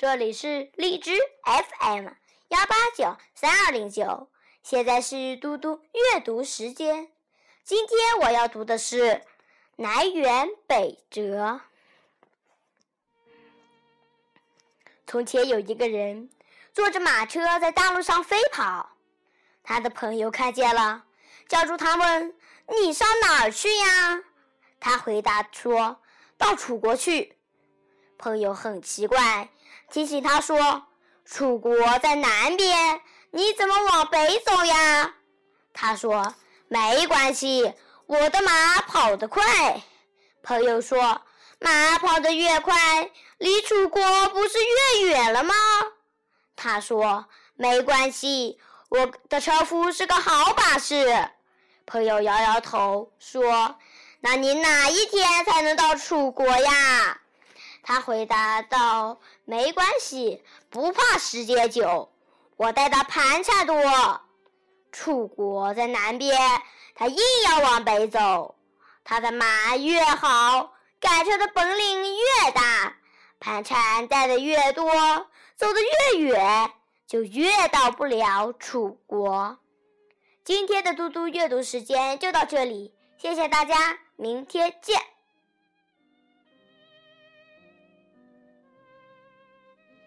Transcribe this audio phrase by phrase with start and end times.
[0.00, 1.12] 这里是荔枝
[1.44, 2.06] FM
[2.48, 4.30] 幺八九三二零九，
[4.62, 7.12] 现在是嘟嘟阅读时间。
[7.64, 8.96] 今天我要读的是
[9.76, 11.20] 《南辕北辙》。
[15.06, 16.30] 从前有一个人
[16.72, 18.92] 坐着马车在大路上飞跑，
[19.62, 21.04] 他的朋友看见了，
[21.46, 22.34] 叫住他问
[22.80, 24.24] ：“你上哪儿去呀？”
[24.80, 26.00] 他回答说
[26.38, 27.36] ：“到楚国去。”
[28.16, 29.50] 朋友很奇怪，
[29.90, 30.86] 提醒他说
[31.26, 33.00] ：“楚国在南边，
[33.32, 35.14] 你怎么往北走呀？”
[35.74, 36.34] 他说
[36.68, 37.74] ：“没关系，
[38.06, 39.82] 我的马跑得快。”
[40.42, 41.20] 朋友说
[41.58, 44.58] ：“马跑得越快，离楚国不是
[44.94, 45.54] 越远了吗？”
[46.54, 47.26] 他说
[47.56, 51.30] ：“没关系，我的车夫是个好把式。”
[51.84, 53.76] 朋友摇摇头说
[54.20, 57.20] ：“那你哪一天才能到楚国呀？”
[57.90, 62.08] 他回答道：“没关系，不怕时间久，
[62.56, 63.74] 我带的盘缠多。
[64.92, 66.38] 楚国在南边，
[66.94, 67.16] 他硬
[67.48, 68.54] 要往北走。
[69.02, 72.94] 他的马越好，赶车的本领越大，
[73.40, 74.88] 盘缠带的越多，
[75.56, 75.80] 走得
[76.12, 76.70] 越远，
[77.08, 79.58] 就越到不了楚国。”
[80.46, 85.02] 今天的嘟嘟阅读时间就到这里，谢谢大家，明天见。